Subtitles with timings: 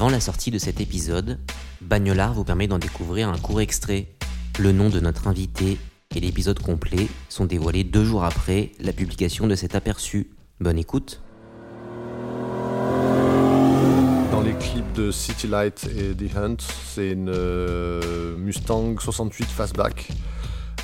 [0.00, 1.38] Avant la sortie de cet épisode,
[1.82, 4.06] Bagnolard vous permet d'en découvrir un court extrait.
[4.58, 5.76] Le nom de notre invité
[6.16, 10.30] et l'épisode complet sont dévoilés deux jours après la publication de cet aperçu.
[10.58, 11.20] Bonne écoute.
[14.32, 16.56] Dans les clips de City Light et The Hunt,
[16.86, 20.08] c'est une euh, Mustang 68 Fastback.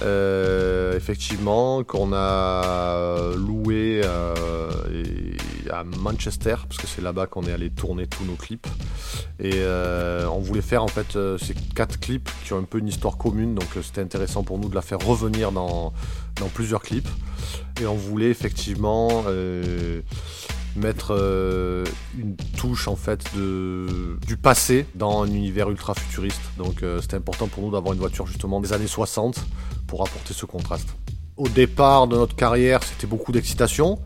[0.00, 4.70] Euh, effectivement, qu'on a loué euh,
[5.72, 8.66] à Manchester, parce que c'est là-bas qu'on est allé tourner tous nos clips.
[9.40, 12.88] Et euh, on voulait faire en fait ces quatre clips qui ont un peu une
[12.88, 15.92] histoire commune, donc c'était intéressant pour nous de la faire revenir dans,
[16.40, 17.08] dans plusieurs clips.
[17.80, 19.24] Et on voulait effectivement
[20.76, 21.12] mettre
[22.16, 26.40] une touche en fait de, du passé dans un univers ultra futuriste.
[26.58, 29.44] Donc c'était important pour nous d'avoir une voiture justement des années 60
[29.86, 30.88] pour apporter ce contraste.
[31.36, 33.98] Au départ de notre carrière, c'était beaucoup d'excitation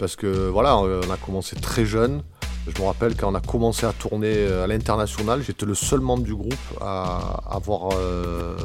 [0.00, 2.22] parce que voilà, on a commencé très jeune.
[2.66, 6.00] Je me rappelle quand on a commencé à tourner euh, à l'international, j'étais le seul
[6.00, 8.56] membre du groupe à avoir euh,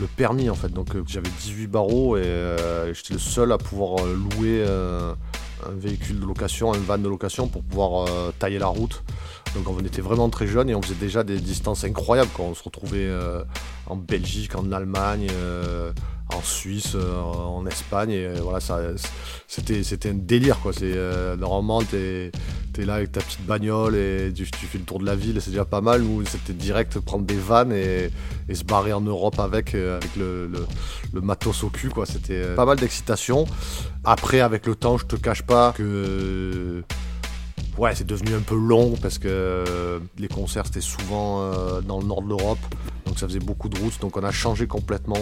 [0.00, 0.68] le permis en fait.
[0.70, 2.56] Donc euh, j'avais 18 barreaux et
[2.92, 7.62] j'étais le seul à pouvoir louer un véhicule de location, un van de location pour
[7.62, 8.08] pouvoir
[8.40, 9.04] tailler la route.
[9.54, 12.54] Donc on était vraiment très jeunes et on faisait déjà des distances incroyables quand on
[12.54, 13.42] se retrouvait euh,
[13.86, 15.92] en Belgique, en Allemagne, euh,
[16.34, 18.14] en Suisse, euh, en Espagne.
[18.42, 18.58] Voilà,
[19.46, 20.72] c'était, un délire quoi.
[20.72, 20.94] C'est
[21.38, 22.30] normalement t'es,
[22.78, 25.50] es là avec ta petite bagnole et tu, fais le tour de la ville, c'est
[25.50, 26.02] déjà pas mal.
[26.02, 28.10] Nous, c'était direct prendre des vannes et,
[28.52, 32.06] se barrer en Europe avec, le, le, matos au cul quoi.
[32.06, 33.46] C'était pas mal d'excitation.
[34.04, 36.84] Après, avec le temps, je te cache pas que
[37.78, 42.00] ouais, c'est devenu un peu long parce que euh, les concerts c'était souvent euh, dans
[42.00, 42.58] le nord de l'Europe,
[43.06, 44.00] donc ça faisait beaucoup de routes.
[44.00, 45.18] Donc on a changé complètement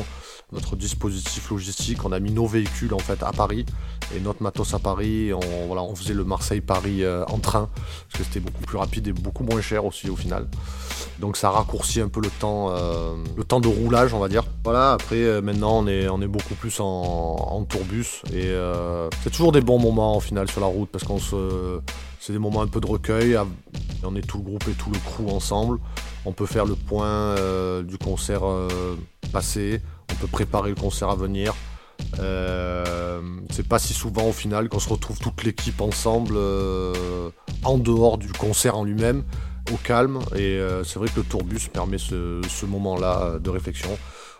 [0.52, 2.04] notre dispositif logistique.
[2.04, 3.66] On a mis nos véhicules en fait à Paris
[4.14, 5.32] et notre matos à Paris.
[5.32, 9.08] On, voilà, on faisait le Marseille-Paris euh, en train parce que c'était beaucoup plus rapide
[9.08, 10.48] et beaucoup moins cher aussi au final.
[11.18, 12.70] Donc ça raccourcit un peu le temps,
[13.36, 14.44] le temps de roulage, on va dire.
[14.64, 14.92] Voilà.
[14.92, 18.54] Après maintenant on est on est beaucoup plus en, en tourbus et
[19.22, 21.80] c'est toujours des bons moments au final sur la route parce qu'on se
[22.26, 23.38] c'est des moments un peu de recueil.
[24.02, 25.78] On est tout le groupe et tout le crew ensemble.
[26.24, 28.96] On peut faire le point euh, du concert euh,
[29.32, 29.80] passé.
[30.10, 31.54] On peut préparer le concert à venir.
[32.18, 33.20] Euh,
[33.50, 36.36] c'est pas si souvent au final qu'on se retrouve toute l'équipe ensemble
[37.62, 39.22] en dehors du concert en lui-même,
[39.72, 40.18] au calme.
[40.34, 43.96] Et c'est vrai que le tourbus permet ce, moment-là de réflexion.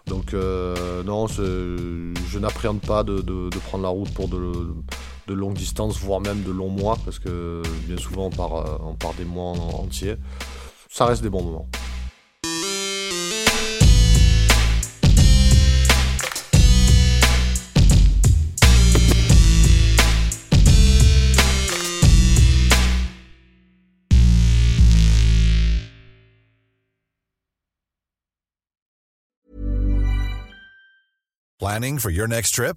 [0.07, 4.75] Donc non, je n'appréhende pas de, prendre la route pour de, de
[5.35, 8.95] longue distance, voire même de longs mois, parce que bien souvent on part, euh, on
[8.95, 10.17] part des mois entiers.
[10.91, 11.69] Ça reste des bons moments.
[31.59, 32.77] Planning for your next trip?